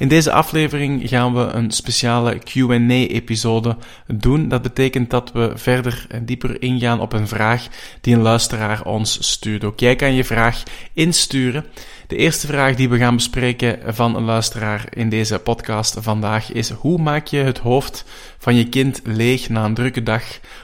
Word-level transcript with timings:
In 0.00 0.08
deze 0.08 0.32
aflevering 0.32 1.08
gaan 1.08 1.34
we 1.34 1.40
een 1.40 1.70
speciale 1.70 2.38
QA-episode 2.38 3.76
doen. 4.06 4.48
Dat 4.48 4.62
betekent 4.62 5.10
dat 5.10 5.32
we 5.32 5.52
verder 5.54 6.06
en 6.08 6.24
dieper 6.24 6.62
ingaan 6.62 7.00
op 7.00 7.12
een 7.12 7.28
vraag 7.28 7.66
die 8.00 8.14
een 8.14 8.20
luisteraar 8.20 8.84
ons 8.84 9.28
stuurt. 9.28 9.64
Ook 9.64 9.80
jij 9.80 9.96
kan 9.96 10.14
je 10.14 10.24
vraag 10.24 10.62
insturen. 10.92 11.64
De 12.10 12.16
eerste 12.16 12.46
vraag 12.46 12.74
die 12.74 12.88
we 12.88 12.98
gaan 12.98 13.14
bespreken 13.14 13.94
van 13.94 14.16
een 14.16 14.24
luisteraar 14.24 14.86
in 14.90 15.08
deze 15.08 15.38
podcast 15.38 15.96
vandaag 16.00 16.52
is: 16.52 16.70
hoe 16.70 16.98
maak 16.98 17.26
je 17.26 17.38
het 17.38 17.58
hoofd 17.58 18.04
van 18.38 18.54
je 18.54 18.68
kind 18.68 19.00
leeg 19.04 19.48
na 19.48 19.64
een 19.64 19.74
drukke 19.74 20.02
dag 20.02 20.22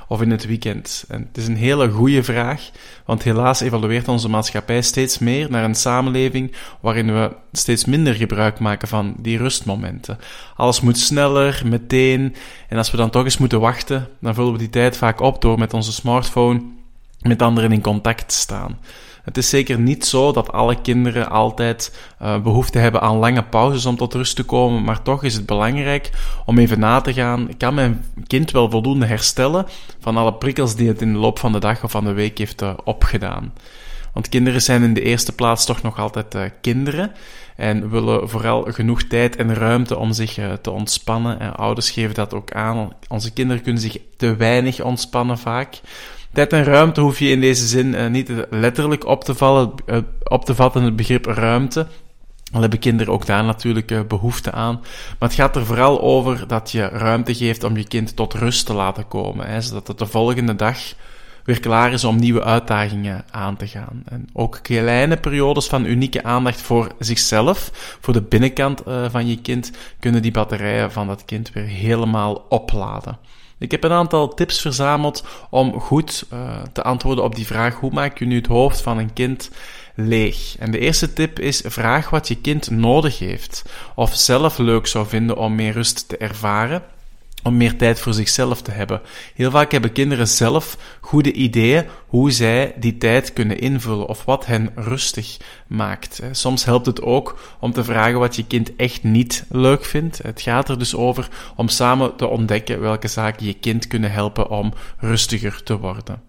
of 0.09 0.23
in 0.23 0.31
het 0.31 0.47
weekend? 0.47 1.05
En 1.09 1.27
het 1.29 1.37
is 1.37 1.47
een 1.47 1.57
hele 1.57 1.89
goede 1.89 2.23
vraag, 2.23 2.71
want 3.05 3.23
helaas 3.23 3.61
evolueert 3.61 4.09
onze 4.09 4.29
maatschappij 4.29 4.83
steeds 4.83 5.19
meer 5.19 5.51
naar 5.51 5.65
een 5.65 5.75
samenleving 5.75 6.53
waarin 6.81 7.13
we 7.13 7.31
steeds 7.53 7.85
minder 7.85 8.15
gebruik 8.15 8.59
maken 8.59 8.89
van 8.89 9.15
die 9.27 9.39
rustmomenten. 9.39 10.19
Alles 10.57 10.81
moet 10.81 10.99
sneller, 10.99 11.63
meteen, 11.65 12.35
en 12.69 12.79
als 12.79 12.91
we 12.91 12.97
dan 12.97 13.11
toch 13.11 13.25
eens 13.25 13.39
moeten 13.39 13.61
wachten, 13.61 14.09
dan 14.21 14.35
vullen 14.35 14.53
we 14.53 14.59
die 14.59 14.71
tijd 14.71 14.97
vaak 14.97 15.21
op 15.21 15.43
door 15.43 15.59
met 15.59 15.75
onze 15.75 15.93
smartphone 15.93 16.63
met 17.21 17.43
anderen 17.43 17.73
in 17.73 17.81
contact 17.81 18.29
te 18.29 18.35
staan. 18.35 18.79
Het 19.23 19.37
is 19.37 19.49
zeker 19.49 19.79
niet 19.79 20.07
zo 20.07 20.33
dat 20.33 20.53
alle 20.53 20.81
kinderen 20.81 21.31
altijd 21.31 21.99
uh, 22.23 22.39
behoefte 22.41 22.79
hebben 22.79 23.01
aan 23.01 23.17
lange 23.17 23.43
pauzes 23.43 23.87
om 23.87 23.97
tot 23.97 24.15
rust 24.15 24.37
te 24.37 24.43
komen, 24.43 24.85
maar 24.85 25.03
toch 25.03 25.25
is 25.25 25.35
het 25.35 25.47
belangrijk 25.47 26.11
om 26.45 26.59
even 26.59 26.79
na 26.79 27.01
te 27.01 27.13
gaan, 27.13 27.49
kan 27.57 27.75
mijn 27.75 28.05
kind 28.27 28.51
wel 28.51 28.71
voldoende 28.71 29.07
herstellen 29.07 29.67
van 30.01 30.17
alle 30.17 30.35
prikkels 30.35 30.75
die 30.75 30.89
het 30.89 31.03
in 31.03 31.13
de 31.13 31.19
loop 31.19 31.39
van 31.39 31.53
de 31.53 31.59
dag 31.59 31.85
of 31.85 31.91
van 31.91 32.05
de 32.05 32.13
week 32.13 32.39
heeft 32.39 32.63
uh, 32.63 32.71
opgedaan. 32.85 33.53
Want 34.17 34.29
kinderen 34.29 34.63
zijn 34.63 34.83
in 34.83 34.95
de 34.95 35.03
eerste 35.03 35.33
plaats 35.33 35.65
toch 35.65 35.83
nog 35.83 35.99
altijd 35.99 36.35
uh, 36.35 36.43
kinderen 36.61 37.13
en 37.57 37.91
willen 37.91 38.29
vooral 38.29 38.63
genoeg 38.63 39.03
tijd 39.03 39.37
en 39.37 39.55
ruimte 39.55 39.97
om 39.97 40.13
zich 40.13 40.39
te 40.61 40.71
ontspannen. 40.71 41.41
En 41.41 41.55
ouders 41.55 41.91
geven 41.91 42.15
dat 42.15 42.35
ook 42.35 42.53
aan. 42.53 42.93
Onze 43.09 43.33
kinderen 43.33 43.63
kunnen 43.63 43.83
zich 43.83 43.99
te 44.17 44.37
weinig 44.37 44.81
ontspannen 44.81 45.39
vaak. 45.39 45.81
Tijd 46.33 46.53
en 46.53 46.65
ruimte 46.65 47.01
hoef 47.01 47.19
je 47.19 47.29
in 47.29 47.41
deze 47.41 47.67
zin 47.67 47.87
uh, 47.87 48.07
niet 48.07 48.31
letterlijk 48.51 49.07
op 49.07 49.25
te, 49.25 49.35
vallen, 49.35 49.73
op 50.23 50.45
te 50.45 50.55
vatten, 50.55 50.83
het 50.83 50.97
begrip 50.97 51.27
ruimte. 51.27 51.87
Al 52.53 52.61
hebben 52.61 52.79
kinderen 52.79 53.13
ook 53.13 53.27
daar 53.27 53.45
natuurlijk 53.45 54.09
behoefte 54.09 54.53
aan. 54.53 54.75
Maar 55.19 55.29
het 55.29 55.39
gaat 55.39 55.57
er 55.57 55.67
vooral 55.67 56.01
over 56.01 56.45
dat 56.47 56.71
je 56.71 56.89
ruimte 56.89 57.35
geeft 57.35 57.65
om 57.65 57.77
je 57.77 57.89
kind 57.89 58.17
tot 58.17 58.35
rust 58.35 58.67
te 58.67 58.75
laten 58.75 59.09
komen. 59.09 59.47
Hè, 59.47 59.61
zodat 59.61 59.87
het 59.87 59.99
de 59.99 60.07
volgende 60.07 60.55
dag 60.55 60.79
weer 61.47 61.61
klaar 61.61 61.93
is 61.93 62.05
om 62.05 62.17
nieuwe 62.17 62.45
uitdagingen 62.45 63.25
aan 63.31 63.57
te 63.57 63.67
gaan. 63.67 64.03
En 64.05 64.29
ook 64.33 64.59
kleine 64.63 65.17
periodes 65.17 65.67
van 65.67 65.85
unieke 65.85 66.25
aandacht 66.25 66.61
voor 66.61 66.89
zichzelf, 66.99 67.71
voor 68.01 68.15
de 68.15 68.23
binnenkant 68.23 68.83
van 69.11 69.27
je 69.27 69.41
kind, 69.41 69.71
kunnen 70.01 70.23
die 70.23 70.31
batterijen 70.31 70.93
van 70.93 71.07
dat 71.07 71.25
kind 71.25 71.53
weer 71.53 71.67
helemaal 71.67 72.47
opladen. 72.49 73.19
Ik 73.59 73.71
heb 73.71 73.85
een 73.85 73.93
aantal 73.93 74.35
tips 74.35 74.61
verzameld 74.61 75.25
om 75.51 75.81
goed 75.81 76.27
uh, 76.33 76.63
te 76.73 76.83
antwoorden 76.83 77.25
op 77.25 77.35
die 77.35 77.47
vraag: 77.47 77.75
hoe 77.75 77.91
maak 77.93 78.19
je 78.19 78.27
nu 78.27 78.37
het 78.37 78.47
hoofd 78.47 78.81
van 78.81 78.99
een 78.99 79.13
kind 79.13 79.51
leeg? 79.95 80.57
En 80.59 80.71
de 80.71 80.79
eerste 80.79 81.13
tip 81.13 81.39
is: 81.39 81.63
vraag 81.65 82.11
wat 82.11 82.29
je 82.29 82.41
kind 82.41 82.71
nodig 82.71 83.19
heeft 83.19 83.65
of 83.95 84.15
zelf 84.15 84.59
leuk 84.59 84.87
zou 84.87 85.07
vinden 85.07 85.37
om 85.37 85.55
meer 85.55 85.73
rust 85.73 86.09
te 86.09 86.17
ervaren 86.17 86.83
om 87.47 87.57
meer 87.57 87.77
tijd 87.77 88.01
voor 88.01 88.15
zichzelf 88.15 88.63
te 88.63 88.71
hebben. 88.71 89.01
Heel 89.35 89.51
vaak 89.51 89.73
hebben 89.73 89.93
kinderen 89.93 90.29
zelf 90.29 90.77
goede 91.01 91.33
ideeën 91.33 91.85
hoe 92.07 92.31
zij 92.31 92.75
die 92.77 92.99
tijd 92.99 93.33
kunnen 93.33 93.59
invullen 93.59 94.07
of 94.07 94.25
wat 94.25 94.47
hen 94.47 94.71
rustig 94.75 95.37
maakt. 95.67 96.23
Soms 96.31 96.65
helpt 96.65 96.87
het 96.87 97.03
ook 97.03 97.39
om 97.61 97.73
te 97.73 97.85
vragen 97.85 98.19
wat 98.19 98.37
je 98.37 98.47
kind 98.47 98.77
echt 98.77 99.03
niet 99.03 99.45
leuk 99.49 99.85
vindt. 99.85 100.19
Het 100.23 100.41
gaat 100.41 100.69
er 100.69 100.79
dus 100.79 100.95
over 100.95 101.29
om 101.57 101.69
samen 101.69 102.17
te 102.17 102.27
ontdekken 102.27 102.81
welke 102.81 103.09
zaken 103.09 103.47
je 103.47 103.55
kind 103.55 103.87
kunnen 103.87 104.13
helpen 104.13 104.51
om 104.51 104.73
rustiger 104.99 105.63
te 105.63 105.79
worden. 105.79 106.23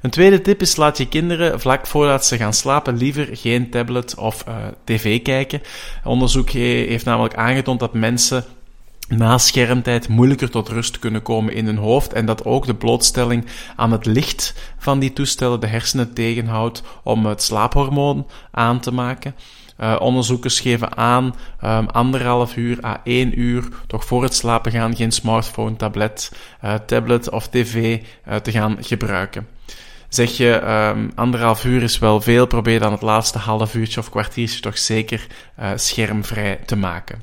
Een 0.00 0.10
tweede 0.10 0.40
tip 0.40 0.60
is 0.60 0.76
laat 0.76 0.98
je 0.98 1.08
kinderen 1.08 1.60
vlak 1.60 1.86
voordat 1.86 2.26
ze 2.26 2.36
gaan 2.36 2.54
slapen 2.54 2.96
liever 2.96 3.28
geen 3.32 3.70
tablet 3.70 4.14
of 4.14 4.44
uh, 4.48 4.56
tv 4.84 5.22
kijken. 5.22 5.62
Onderzoek 6.04 6.50
heeft 6.50 7.04
namelijk 7.04 7.34
aangetoond 7.34 7.80
dat 7.80 7.94
mensen 7.94 8.44
na 9.08 9.38
schermtijd 9.38 10.08
moeilijker 10.08 10.50
tot 10.50 10.68
rust 10.68 10.98
kunnen 10.98 11.22
komen 11.22 11.54
in 11.54 11.66
hun 11.66 11.76
hoofd 11.76 12.12
en 12.12 12.26
dat 12.26 12.44
ook 12.44 12.66
de 12.66 12.74
blootstelling 12.74 13.46
aan 13.76 13.92
het 13.92 14.06
licht 14.06 14.54
van 14.78 14.98
die 14.98 15.12
toestellen 15.12 15.60
de 15.60 15.66
hersenen 15.66 16.14
tegenhoudt 16.14 16.82
om 17.02 17.26
het 17.26 17.42
slaaphormoon 17.42 18.26
aan 18.50 18.80
te 18.80 18.92
maken. 18.92 19.34
Uh, 19.80 19.96
onderzoekers 20.00 20.60
geven 20.60 20.96
aan 20.96 21.34
um, 21.64 21.86
anderhalf 21.86 22.56
uur 22.56 22.84
à 22.84 23.00
één 23.04 23.40
uur 23.40 23.68
toch 23.86 24.04
voor 24.04 24.22
het 24.22 24.34
slapen 24.34 24.72
gaan 24.72 24.96
geen 24.96 25.12
smartphone, 25.12 25.76
tablet, 25.76 26.32
uh, 26.64 26.74
tablet 26.74 27.30
of 27.30 27.48
tv 27.48 28.00
uh, 28.28 28.34
te 28.34 28.50
gaan 28.50 28.76
gebruiken. 28.80 29.48
Zeg 30.08 30.30
je 30.30 30.62
um, 30.96 31.10
anderhalf 31.14 31.64
uur 31.64 31.82
is 31.82 31.98
wel 31.98 32.20
veel, 32.20 32.46
probeer 32.46 32.80
dan 32.80 32.92
het 32.92 33.02
laatste 33.02 33.38
half 33.38 33.74
uurtje 33.74 34.00
of 34.00 34.10
kwartiertje 34.10 34.60
toch 34.60 34.78
zeker 34.78 35.26
schermvrij 35.74 36.56
te 36.66 36.76
maken. 36.76 37.22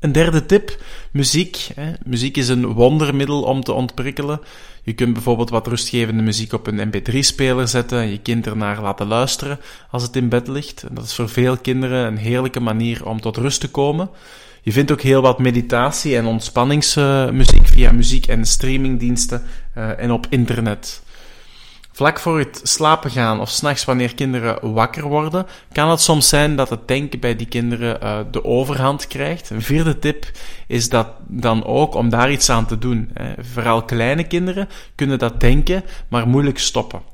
Een 0.00 0.12
derde 0.12 0.46
tip, 0.46 0.82
muziek. 1.10 1.68
Hè. 1.74 1.92
Muziek 2.04 2.36
is 2.36 2.48
een 2.48 2.66
wondermiddel 2.66 3.42
om 3.42 3.62
te 3.62 3.72
ontprikkelen. 3.72 4.40
Je 4.82 4.92
kunt 4.92 5.12
bijvoorbeeld 5.12 5.50
wat 5.50 5.66
rustgevende 5.66 6.22
muziek 6.22 6.52
op 6.52 6.66
een 6.66 6.92
mp3-speler 6.92 7.68
zetten 7.68 7.98
en 7.98 8.10
je 8.10 8.20
kind 8.20 8.46
ernaar 8.46 8.82
laten 8.82 9.06
luisteren 9.06 9.60
als 9.90 10.02
het 10.02 10.16
in 10.16 10.28
bed 10.28 10.48
ligt. 10.48 10.84
Dat 10.90 11.04
is 11.04 11.14
voor 11.14 11.28
veel 11.28 11.56
kinderen 11.56 12.06
een 12.06 12.16
heerlijke 12.16 12.60
manier 12.60 13.06
om 13.06 13.20
tot 13.20 13.36
rust 13.36 13.60
te 13.60 13.70
komen. 13.70 14.10
Je 14.62 14.72
vindt 14.72 14.92
ook 14.92 15.00
heel 15.00 15.22
wat 15.22 15.38
meditatie- 15.38 16.16
en 16.16 16.26
ontspanningsmuziek 16.26 17.66
via 17.66 17.92
muziek- 17.92 18.26
en 18.26 18.44
streamingdiensten 18.44 19.42
uh, 19.78 19.98
en 19.98 20.10
op 20.10 20.26
internet. 20.30 21.02
Vlak 21.96 22.18
voor 22.18 22.38
het 22.38 22.60
slapen 22.62 23.10
gaan 23.10 23.40
of 23.40 23.48
s'nachts 23.50 23.84
wanneer 23.84 24.14
kinderen 24.14 24.72
wakker 24.72 25.02
worden, 25.02 25.46
kan 25.72 25.90
het 25.90 26.00
soms 26.00 26.28
zijn 26.28 26.56
dat 26.56 26.70
het 26.70 26.88
denken 26.88 27.20
bij 27.20 27.36
die 27.36 27.46
kinderen 27.46 27.98
uh, 28.02 28.18
de 28.30 28.44
overhand 28.44 29.06
krijgt. 29.06 29.50
Een 29.50 29.62
vierde 29.62 29.98
tip 29.98 30.30
is 30.66 30.88
dat 30.88 31.08
dan 31.26 31.64
ook 31.64 31.94
om 31.94 32.08
daar 32.08 32.30
iets 32.30 32.50
aan 32.50 32.66
te 32.66 32.78
doen. 32.78 33.10
Hè. 33.12 33.32
Vooral 33.44 33.82
kleine 33.82 34.24
kinderen 34.24 34.68
kunnen 34.94 35.18
dat 35.18 35.40
denken, 35.40 35.84
maar 36.08 36.28
moeilijk 36.28 36.58
stoppen. 36.58 37.13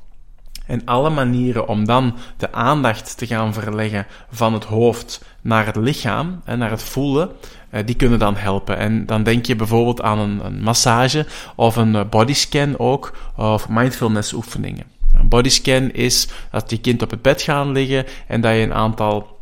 En 0.71 0.83
alle 0.85 1.11
manieren 1.11 1.69
om 1.69 1.85
dan 1.85 2.17
de 2.37 2.53
aandacht 2.53 3.17
te 3.19 3.27
gaan 3.27 3.53
verleggen 3.53 4.07
van 4.31 4.53
het 4.53 4.65
hoofd 4.65 5.25
naar 5.41 5.67
het 5.67 5.77
lichaam 5.77 6.41
en 6.45 6.59
naar 6.59 6.71
het 6.71 6.83
voelen, 6.83 7.31
eh, 7.71 7.87
die 7.87 7.95
kunnen 7.95 8.19
dan 8.19 8.37
helpen. 8.37 8.77
En 8.77 9.07
dan 9.07 9.23
denk 9.23 9.47
je 9.47 9.57
bijvoorbeeld 9.57 10.03
aan 10.03 10.19
een, 10.19 10.45
een 10.45 10.63
massage 10.63 11.27
of 11.55 11.77
een 11.77 11.95
eh, 11.95 12.05
bodyscan 12.11 12.79
ook, 12.79 13.17
of 13.37 13.69
mindfulness 13.69 14.33
oefeningen. 14.33 14.85
Een 15.15 15.29
bodyscan 15.29 15.91
is 15.91 16.29
dat 16.51 16.71
je 16.71 16.81
kind 16.81 17.03
op 17.03 17.11
het 17.11 17.23
bed 17.23 17.43
gaat 17.43 17.67
liggen 17.67 18.05
en 18.27 18.41
dat 18.41 18.55
je 18.55 18.61
een 18.61 18.75
aantal 18.75 19.40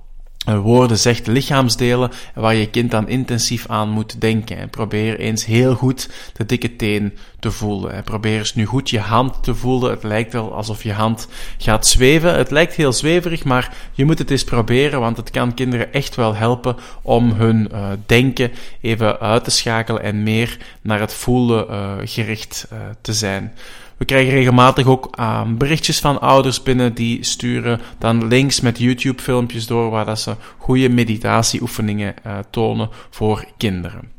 woorden 0.56 0.98
zegt, 0.98 1.26
lichaamsdelen 1.26 2.10
waar 2.34 2.54
je 2.54 2.70
kind 2.70 2.90
dan 2.90 3.08
intensief 3.08 3.66
aan 3.66 3.88
moet 3.88 4.20
denken. 4.20 4.58
En 4.58 4.70
probeer 4.70 5.18
eens 5.18 5.44
heel 5.44 5.74
goed 5.74 6.10
de 6.32 6.46
dikke 6.46 6.76
teen 6.76 7.18
te 7.40 7.50
voelen. 7.50 7.92
En 7.92 8.04
probeer 8.04 8.38
eens 8.38 8.54
nu 8.54 8.64
goed 8.64 8.90
je 8.90 9.00
hand 9.00 9.42
te 9.42 9.54
voelen. 9.54 9.90
Het 9.90 10.02
lijkt 10.02 10.32
wel 10.32 10.54
alsof 10.54 10.82
je 10.82 10.92
hand 10.92 11.28
gaat 11.58 11.86
zweven. 11.86 12.34
Het 12.34 12.50
lijkt 12.50 12.74
heel 12.74 12.92
zweverig, 12.92 13.44
maar 13.44 13.76
je 13.92 14.04
moet 14.04 14.18
het 14.18 14.30
eens 14.30 14.44
proberen, 14.44 15.00
want 15.00 15.16
het 15.16 15.30
kan 15.30 15.54
kinderen 15.54 15.92
echt 15.92 16.14
wel 16.14 16.34
helpen 16.34 16.76
om 17.02 17.30
hun 17.30 17.68
uh, 17.72 17.88
denken 18.06 18.50
even 18.80 19.20
uit 19.20 19.44
te 19.44 19.50
schakelen 19.50 20.02
en 20.02 20.22
meer 20.22 20.56
naar 20.82 21.00
het 21.00 21.14
voelen 21.14 21.66
gericht 22.08 22.68
te 23.00 23.12
zijn. 23.12 23.52
We 23.98 24.04
krijgen 24.04 24.32
regelmatig 24.32 24.86
ook 24.86 25.16
uh, 25.18 25.42
berichtjes 25.48 26.00
van 26.00 26.20
ouders 26.20 26.62
binnen 26.62 26.94
die 26.94 27.24
sturen 27.24 27.80
dan 27.98 28.26
links 28.26 28.60
met 28.60 28.78
YouTube 28.78 29.22
filmpjes 29.22 29.66
door 29.66 29.90
waar 29.90 30.04
dat 30.04 30.20
ze 30.20 30.36
goede 30.58 30.88
meditatieoefeningen 30.88 32.14
uh, 32.26 32.38
tonen 32.50 32.88
voor 33.10 33.44
kinderen. 33.56 34.17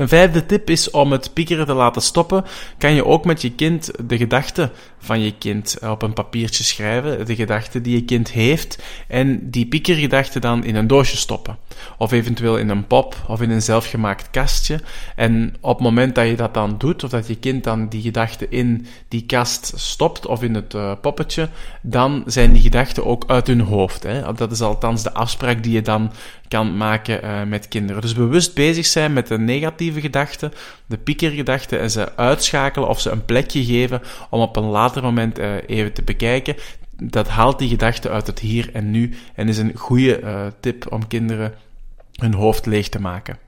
Een 0.00 0.08
vijfde 0.08 0.46
tip 0.46 0.70
is 0.70 0.90
om 0.90 1.12
het 1.12 1.32
piekeren 1.32 1.66
te 1.66 1.72
laten 1.72 2.02
stoppen. 2.02 2.44
Kan 2.78 2.94
je 2.94 3.04
ook 3.04 3.24
met 3.24 3.42
je 3.42 3.52
kind 3.52 3.90
de 4.04 4.16
gedachten 4.16 4.70
van 4.98 5.20
je 5.20 5.34
kind 5.38 5.78
op 5.82 6.02
een 6.02 6.12
papiertje 6.12 6.64
schrijven, 6.64 7.26
de 7.26 7.34
gedachten 7.34 7.82
die 7.82 7.94
je 7.94 8.04
kind 8.04 8.30
heeft, 8.30 8.82
en 9.08 9.50
die 9.50 9.66
piekergedachten 9.66 10.40
dan 10.40 10.64
in 10.64 10.76
een 10.76 10.86
doosje 10.86 11.16
stoppen. 11.16 11.58
Of 11.98 12.12
eventueel 12.12 12.58
in 12.58 12.68
een 12.68 12.86
pop 12.86 13.16
of 13.28 13.40
in 13.40 13.50
een 13.50 13.62
zelfgemaakt 13.62 14.30
kastje. 14.30 14.80
En 15.16 15.54
op 15.60 15.74
het 15.74 15.84
moment 15.84 16.14
dat 16.14 16.26
je 16.26 16.36
dat 16.36 16.54
dan 16.54 16.74
doet, 16.78 17.04
of 17.04 17.10
dat 17.10 17.26
je 17.26 17.36
kind 17.36 17.64
dan 17.64 17.88
die 17.88 18.02
gedachten 18.02 18.50
in 18.50 18.86
die 19.08 19.26
kast 19.26 19.72
stopt 19.76 20.26
of 20.26 20.42
in 20.42 20.54
het 20.54 20.74
uh, 20.74 20.92
poppetje, 21.00 21.48
dan 21.82 22.22
zijn 22.26 22.52
die 22.52 22.62
gedachten 22.62 23.06
ook 23.06 23.24
uit 23.26 23.46
hun 23.46 23.60
hoofd. 23.60 24.02
Hè. 24.02 24.32
Dat 24.32 24.52
is 24.52 24.60
althans 24.60 25.02
de 25.02 25.12
afspraak 25.12 25.62
die 25.62 25.72
je 25.72 25.82
dan 25.82 26.12
kan 26.50 26.76
maken 26.76 27.24
uh, 27.24 27.42
met 27.42 27.68
kinderen. 27.68 28.02
Dus 28.02 28.14
bewust 28.14 28.54
bezig 28.54 28.86
zijn 28.86 29.12
met 29.12 29.26
de 29.26 29.38
negatieve 29.38 30.00
gedachten, 30.00 30.52
de 30.86 30.96
piekergedachten, 30.96 31.80
en 31.80 31.90
ze 31.90 32.16
uitschakelen 32.16 32.88
of 32.88 33.00
ze 33.00 33.10
een 33.10 33.24
plekje 33.24 33.64
geven 33.64 34.02
om 34.30 34.40
op 34.40 34.56
een 34.56 34.64
later 34.64 35.02
moment 35.02 35.38
uh, 35.38 35.54
even 35.66 35.92
te 35.92 36.02
bekijken. 36.02 36.56
Dat 36.96 37.28
haalt 37.28 37.58
die 37.58 37.68
gedachten 37.68 38.10
uit 38.10 38.26
het 38.26 38.38
hier 38.38 38.70
en 38.72 38.90
nu 38.90 39.14
en 39.34 39.48
is 39.48 39.58
een 39.58 39.76
goede 39.76 40.20
uh, 40.20 40.46
tip 40.60 40.92
om 40.92 41.06
kinderen 41.06 41.54
hun 42.14 42.34
hoofd 42.34 42.66
leeg 42.66 42.88
te 42.88 43.00
maken. 43.00 43.38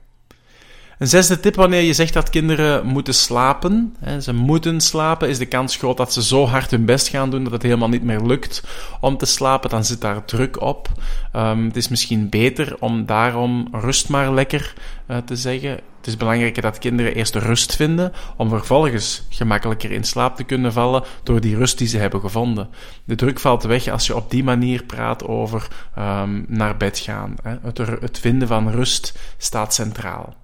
Een 0.97 1.07
zesde 1.07 1.39
tip 1.39 1.55
wanneer 1.55 1.81
je 1.81 1.93
zegt 1.93 2.13
dat 2.13 2.29
kinderen 2.29 2.85
moeten 2.85 3.13
slapen, 3.13 3.95
hè, 3.99 4.21
ze 4.21 4.33
moeten 4.33 4.81
slapen, 4.81 5.29
is 5.29 5.37
de 5.37 5.45
kans 5.45 5.75
groot 5.75 5.97
dat 5.97 6.13
ze 6.13 6.23
zo 6.23 6.45
hard 6.45 6.71
hun 6.71 6.85
best 6.85 7.07
gaan 7.07 7.29
doen 7.29 7.43
dat 7.43 7.53
het 7.53 7.61
helemaal 7.61 7.89
niet 7.89 8.03
meer 8.03 8.21
lukt 8.21 8.63
om 8.99 9.17
te 9.17 9.25
slapen. 9.25 9.69
Dan 9.69 9.85
zit 9.85 10.01
daar 10.01 10.25
druk 10.25 10.61
op. 10.61 10.89
Um, 11.35 11.65
het 11.65 11.75
is 11.75 11.87
misschien 11.87 12.29
beter 12.29 12.75
om 12.79 13.05
daarom 13.05 13.67
rust 13.71 14.09
maar 14.09 14.33
lekker 14.33 14.73
uh, 15.07 15.17
te 15.17 15.35
zeggen. 15.35 15.69
Het 15.69 16.07
is 16.07 16.17
belangrijker 16.17 16.61
dat 16.61 16.77
kinderen 16.77 17.15
eerst 17.15 17.35
rust 17.35 17.75
vinden, 17.75 18.11
om 18.37 18.49
vervolgens 18.49 19.25
gemakkelijker 19.29 19.91
in 19.91 20.03
slaap 20.03 20.35
te 20.35 20.43
kunnen 20.43 20.73
vallen 20.73 21.03
door 21.23 21.41
die 21.41 21.55
rust 21.55 21.77
die 21.77 21.87
ze 21.87 21.97
hebben 21.97 22.19
gevonden. 22.19 22.69
De 23.03 23.15
druk 23.15 23.39
valt 23.39 23.63
weg 23.63 23.87
als 23.87 24.07
je 24.07 24.15
op 24.15 24.29
die 24.29 24.43
manier 24.43 24.83
praat 24.83 25.25
over 25.25 25.67
um, 25.99 26.45
naar 26.47 26.77
bed 26.77 26.99
gaan. 26.99 27.35
Hè. 27.43 27.55
Het, 27.61 27.77
het 27.77 28.19
vinden 28.19 28.47
van 28.47 28.69
rust 28.69 29.19
staat 29.37 29.73
centraal. 29.73 30.42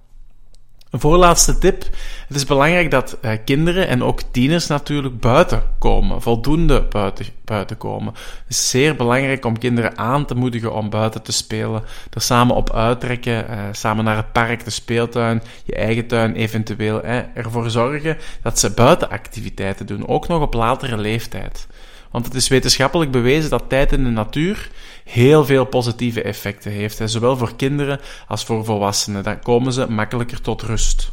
Een 0.90 1.00
voorlaatste 1.00 1.58
tip. 1.58 1.82
Het 2.28 2.36
is 2.36 2.44
belangrijk 2.44 2.90
dat 2.90 3.18
uh, 3.22 3.32
kinderen 3.44 3.88
en 3.88 4.02
ook 4.02 4.22
tieners 4.22 4.66
natuurlijk 4.66 5.20
buiten 5.20 5.62
komen. 5.78 6.22
Voldoende 6.22 6.82
buiten, 6.82 7.26
buiten 7.44 7.76
komen. 7.76 8.12
Het 8.14 8.44
is 8.48 8.70
zeer 8.70 8.96
belangrijk 8.96 9.44
om 9.44 9.58
kinderen 9.58 9.98
aan 9.98 10.24
te 10.24 10.34
moedigen 10.34 10.74
om 10.74 10.90
buiten 10.90 11.22
te 11.22 11.32
spelen. 11.32 11.82
Er 12.10 12.20
samen 12.20 12.56
op 12.56 12.72
uittrekken, 12.72 13.46
uh, 13.50 13.58
samen 13.72 14.04
naar 14.04 14.16
het 14.16 14.32
park, 14.32 14.64
de 14.64 14.70
speeltuin, 14.70 15.42
je 15.64 15.74
eigen 15.74 16.06
tuin 16.06 16.34
eventueel. 16.34 17.02
Eh, 17.02 17.18
ervoor 17.34 17.70
zorgen 17.70 18.16
dat 18.42 18.58
ze 18.58 18.70
buitenactiviteiten 18.70 19.86
doen. 19.86 20.08
Ook 20.08 20.28
nog 20.28 20.42
op 20.42 20.54
latere 20.54 20.98
leeftijd. 20.98 21.66
Want 22.10 22.24
het 22.24 22.34
is 22.34 22.48
wetenschappelijk 22.48 23.10
bewezen 23.10 23.50
dat 23.50 23.68
tijd 23.68 23.92
in 23.92 24.04
de 24.04 24.10
natuur 24.10 24.70
heel 25.04 25.44
veel 25.44 25.64
positieve 25.64 26.22
effecten 26.22 26.72
heeft. 26.72 26.98
Hè. 26.98 27.08
Zowel 27.08 27.36
voor 27.36 27.56
kinderen 27.56 28.00
als 28.28 28.44
voor 28.44 28.64
volwassenen. 28.64 29.22
Dan 29.22 29.40
komen 29.40 29.72
ze 29.72 29.90
makkelijker 29.90 30.40
tot 30.40 30.62
rust. 30.62 31.12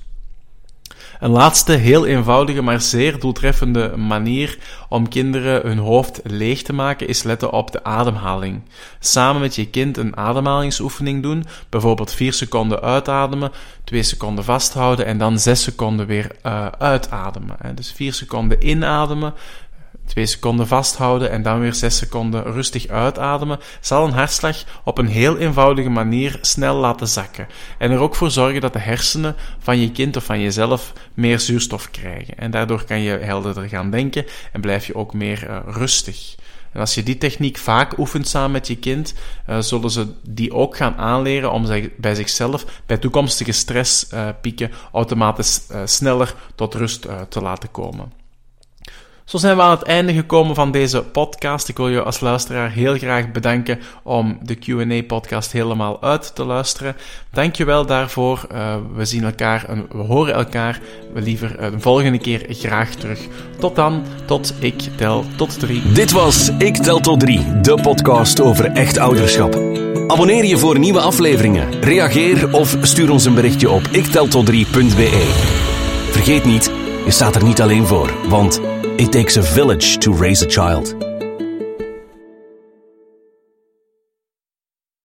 Een 1.20 1.30
laatste, 1.30 1.72
heel 1.72 2.06
eenvoudige, 2.06 2.62
maar 2.62 2.82
zeer 2.82 3.20
doeltreffende 3.20 3.98
manier 3.98 4.58
om 4.90 5.10
kinderen 5.10 5.68
hun 5.68 5.78
hoofd 5.78 6.20
leeg 6.24 6.62
te 6.62 6.74
maken 6.74 7.08
is 7.08 7.24
letten 7.24 7.52
op 7.52 7.72
de 7.72 7.84
ademhaling. 7.84 8.62
Samen 9.00 9.42
met 9.42 9.56
je 9.56 9.70
kind 9.70 9.98
een 9.98 10.18
ademhalingsoefening 10.18 11.24
doen, 11.24 11.46
bijvoorbeeld 11.70 12.14
4 12.14 12.34
seconden 12.34 12.82
uitademen, 12.82 13.52
2 13.84 14.04
seconden 14.04 14.44
vasthouden 14.44 15.06
en 15.06 15.18
dan 15.18 15.40
6 15.40 15.64
seconden 15.64 16.06
weer 16.06 16.32
uh, 16.46 16.68
uitademen. 16.68 17.58
Dus 17.76 17.92
4 17.92 18.14
seconden 18.14 18.68
inademen, 18.68 19.34
Twee 20.08 20.26
seconden 20.26 20.68
vasthouden 20.68 21.32
en 21.32 21.42
dan 21.42 21.60
weer 21.60 21.74
zes 21.74 21.98
seconden 21.98 22.44
rustig 22.44 22.88
uitademen, 22.88 23.60
zal 23.82 24.06
een 24.06 24.14
hartslag 24.14 24.64
op 24.84 24.98
een 24.98 25.08
heel 25.08 25.38
eenvoudige 25.38 25.90
manier 25.90 26.38
snel 26.42 26.76
laten 26.76 27.08
zakken. 27.08 27.48
En 27.78 27.92
er 27.92 28.00
ook 28.00 28.16
voor 28.16 28.32
zorgen 28.32 28.62
dat 28.62 28.74
de 28.74 28.80
hersenen 28.80 29.36
van 29.60 29.80
je 29.80 29.92
kind 29.92 30.16
of 30.18 30.24
van 30.24 30.42
jezelf 30.42 30.94
meer 31.14 31.40
zuurstof 31.40 31.92
krijgen. 31.92 32.38
En 32.38 32.52
daardoor 32.52 32.84
kan 32.84 33.02
je 33.02 33.18
helderder 33.18 33.68
gaan 33.68 33.92
denken 33.92 34.26
en 34.52 34.62
blijf 34.62 34.86
je 34.86 34.96
ook 34.96 35.14
meer 35.14 35.50
uh, 35.50 35.60
rustig. 35.66 36.36
En 36.72 36.80
als 36.80 36.96
je 36.96 37.04
die 37.04 37.18
techniek 37.18 37.58
vaak 37.58 37.98
oefent 37.98 38.28
samen 38.28 38.52
met 38.52 38.68
je 38.68 38.78
kind, 38.78 39.14
uh, 39.50 39.60
zullen 39.60 39.90
ze 39.90 40.08
die 40.30 40.54
ook 40.54 40.78
gaan 40.78 40.96
aanleren 40.96 41.52
om 41.52 41.66
zich, 41.66 41.96
bij 41.96 42.16
zichzelf 42.16 42.66
bij 42.86 42.98
toekomstige 42.98 43.52
stresspieken 43.52 44.70
uh, 44.70 44.76
automatisch 44.92 45.62
sneller 45.86 46.36
tot 46.56 46.74
rust 46.74 47.08
te 47.30 47.42
laten 47.42 47.72
komen. 47.72 48.27
Zo 49.28 49.38
zijn 49.38 49.56
we 49.56 49.62
aan 49.62 49.72
het 49.72 49.82
einde 49.82 50.14
gekomen 50.14 50.56
van 50.56 50.72
deze 50.72 51.04
podcast. 51.04 51.70
Ik 51.70 51.78
wil 51.78 51.90
je 51.90 52.04
als 52.04 52.20
luisteraar 52.20 52.72
heel 52.72 52.98
graag 52.98 53.32
bedanken 53.32 53.80
om 54.04 54.38
de 54.42 54.56
Q&A-podcast 54.56 55.52
helemaal 55.52 56.02
uit 56.02 56.36
te 56.36 56.46
luisteren. 56.46 56.96
Dank 57.32 57.56
je 57.56 57.66
wel 57.66 57.86
daarvoor. 57.86 58.48
Uh, 58.52 58.76
we 58.96 59.06
zien 59.06 59.24
elkaar 59.24 59.66
en 59.66 59.88
we 59.92 59.98
horen 59.98 60.34
elkaar 60.34 60.80
we 61.14 61.22
liever 61.22 61.60
uh, 61.60 61.72
de 61.72 61.80
volgende 61.80 62.18
keer 62.18 62.46
graag 62.50 62.90
terug. 62.90 63.20
Tot 63.60 63.76
dan, 63.76 64.04
tot 64.26 64.54
ik 64.60 64.82
tel 64.96 65.26
tot 65.36 65.60
drie. 65.60 65.92
Dit 65.92 66.12
was 66.12 66.50
Ik 66.58 66.76
tel 66.76 67.00
tot 67.00 67.20
drie, 67.20 67.62
de 67.62 67.80
podcast 67.82 68.42
over 68.42 68.66
echt 68.66 68.98
ouderschap. 68.98 69.56
Abonneer 70.08 70.46
je 70.46 70.58
voor 70.58 70.80
nieuwe 70.80 71.00
afleveringen. 71.00 71.82
Reageer 71.82 72.54
of 72.54 72.78
stuur 72.82 73.12
ons 73.12 73.26
een 73.26 73.36
berichtje 73.36 73.70
op 73.70 73.84
ikteltot3.be. 73.88 75.10
Vergeet 76.12 76.46
niet, 76.46 76.72
je 77.06 77.12
staat 77.12 77.36
er 77.36 77.44
niet 77.44 77.62
alleen 77.62 77.86
voor, 77.86 78.14
want 78.30 78.77
It 79.00 79.14
takes 79.14 79.38
a 79.38 79.44
village 79.44 80.00
to 80.00 80.12
raise 80.12 80.42
a 80.42 80.48
child. 80.48 80.97